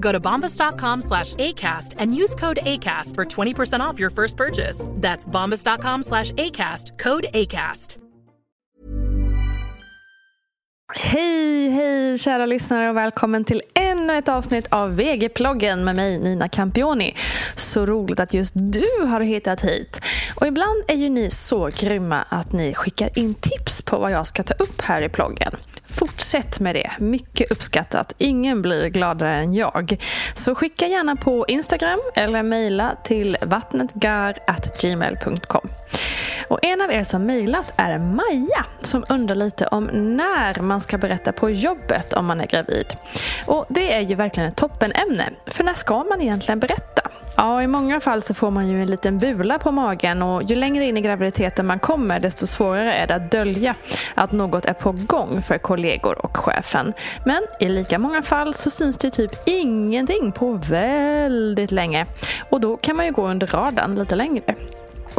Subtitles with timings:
[0.00, 4.86] Go to bombas.com slash ACAST and use code ACAST for 20% off your first purchase.
[5.00, 7.96] That's bombas.com slash ACAST, code ACAST.
[10.94, 16.48] Hej, hej kära lyssnare och välkommen till ännu ett avsnitt av VG-ploggen med mig Nina
[16.48, 17.14] Campioni.
[17.56, 20.00] Så roligt att just du har hittat hit.
[20.34, 24.26] Och ibland är ju ni så grymma att ni skickar in tips på vad jag
[24.26, 25.52] ska ta upp här i ploggen.
[25.94, 26.90] Fortsätt med det.
[26.98, 28.14] Mycket uppskattat.
[28.18, 29.96] Ingen blir gladare än jag.
[30.34, 35.68] Så skicka gärna på Instagram eller mejla till vattnetgar.gmail.com.
[36.50, 40.98] Och en av er som mejlat är Maja som undrar lite om när man ska
[40.98, 42.86] berätta på jobbet om man är gravid.
[43.46, 45.30] Och det är ju verkligen ett toppenämne.
[45.46, 47.02] För när ska man egentligen berätta?
[47.36, 50.54] Ja, i många fall så får man ju en liten bula på magen och ju
[50.54, 53.74] längre in i graviditeten man kommer desto svårare är det att dölja
[54.14, 56.92] att något är på gång för kollegor och chefen.
[57.24, 62.06] Men i lika många fall så syns det typ ingenting på väldigt länge
[62.50, 64.54] och då kan man ju gå under radarn lite längre.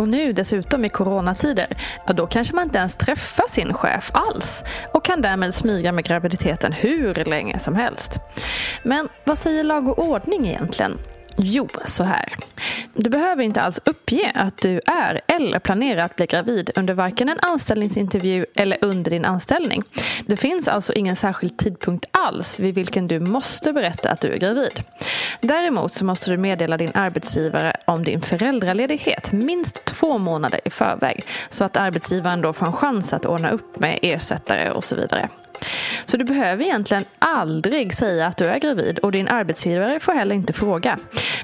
[0.00, 1.66] Och nu dessutom i coronatider,
[2.06, 6.04] ja då kanske man inte ens träffar sin chef alls och kan därmed smyga med
[6.04, 8.20] graviditeten hur länge som helst.
[8.82, 10.98] Men vad säger lag och ordning egentligen?
[11.42, 12.36] Jo, så här.
[12.94, 17.28] Du behöver inte alls uppge att du är eller planerar att bli gravid under varken
[17.28, 19.82] en anställningsintervju eller under din anställning.
[20.26, 24.38] Det finns alltså ingen särskild tidpunkt alls vid vilken du måste berätta att du är
[24.38, 24.84] gravid.
[25.40, 31.24] Däremot så måste du meddela din arbetsgivare om din föräldraledighet minst två månader i förväg
[31.48, 35.28] så att arbetsgivaren då får en chans att ordna upp med ersättare och så vidare.
[36.04, 40.34] Så du behöver egentligen aldrig säga att du är gravid och din arbetsgivare får heller
[40.34, 40.98] inte fråga.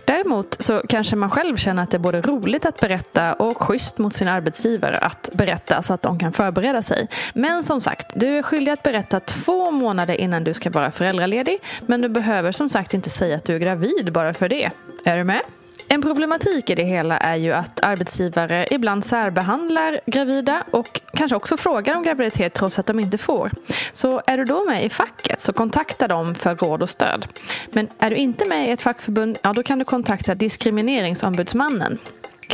[0.05, 3.99] Däremot så kanske man själv känner att det är både roligt att berätta och schysst
[3.99, 7.09] mot sin arbetsgivare att berätta så att de kan förbereda sig.
[7.35, 11.59] Men som sagt, du är skyldig att berätta två månader innan du ska vara föräldraledig.
[11.87, 14.71] Men du behöver som sagt inte säga att du är gravid bara för det.
[15.05, 15.43] Är du med?
[15.89, 21.57] En problematik i det hela är ju att arbetsgivare ibland särbehandlar gravida och kanske också
[21.57, 23.51] frågar om graviditet trots att de inte får.
[23.93, 27.27] Så är du då med i facket så kontakta dem för råd och stöd.
[27.73, 31.99] Men är du inte med i ett fackförbund, ja då kan du kontakta Diskrimineringsombudsmannen.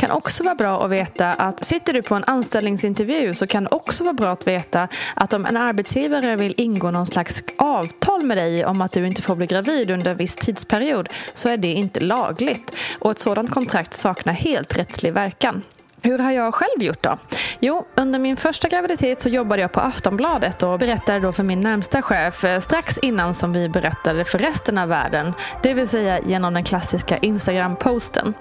[0.03, 3.69] Kan också vara bra att veta att sitter du på en anställningsintervju så kan det
[3.71, 8.37] också vara bra att veta att om en arbetsgivare vill ingå någon slags avtal med
[8.37, 11.73] dig om att du inte får bli gravid under en viss tidsperiod så är det
[11.73, 15.61] inte lagligt och ett sådant kontrakt saknar helt rättslig verkan.
[16.05, 17.17] Hur har jag själv gjort då?
[17.59, 21.61] Jo, under min första graviditet så jobbade jag på Aftonbladet och berättade då för min
[21.61, 25.33] närmsta chef eh, strax innan som vi berättade för resten av världen.
[25.61, 28.33] Det vill säga genom den klassiska Instagram-posten.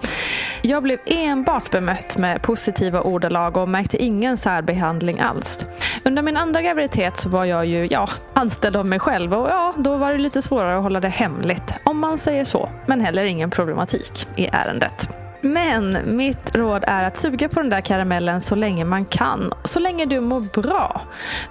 [0.62, 5.66] Jag blev enbart bemött med positiva ordalag och märkte ingen särbehandling alls.
[6.04, 9.74] Under min andra graviditet så var jag ju, ja, anställd av mig själv och ja,
[9.76, 11.74] då var det lite svårare att hålla det hemligt.
[11.84, 12.68] Om man säger så.
[12.86, 15.21] Men heller ingen problematik i ärendet.
[15.44, 19.52] Men mitt råd är att suga på den där karamellen så länge man kan.
[19.64, 21.00] Så länge du mår bra.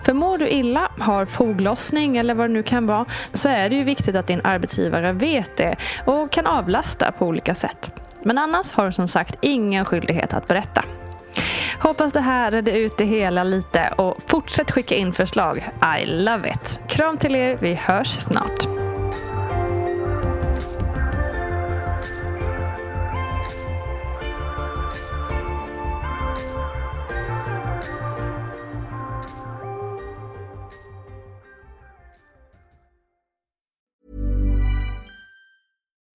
[0.06, 3.76] För mår du illa, har foglossning eller vad det nu kan vara, så är det
[3.76, 7.92] ju viktigt att din arbetsgivare vet det och kan avlasta på olika sätt.
[8.24, 10.84] Men annars har du som sagt ingen skyldighet att berätta.
[11.80, 15.70] Hoppas det här redde ut det hela lite och fortsätt skicka in förslag.
[16.02, 16.80] I love it!
[16.88, 18.81] Kram till er, vi hörs snart.